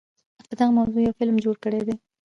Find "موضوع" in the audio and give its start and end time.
0.77-1.01